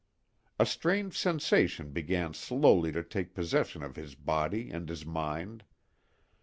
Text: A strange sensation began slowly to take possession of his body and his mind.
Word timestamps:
A 0.57 0.65
strange 0.65 1.15
sensation 1.15 1.91
began 1.91 2.33
slowly 2.33 2.91
to 2.91 3.03
take 3.03 3.35
possession 3.35 3.83
of 3.83 3.95
his 3.97 4.15
body 4.15 4.71
and 4.71 4.89
his 4.89 5.05
mind. 5.05 5.63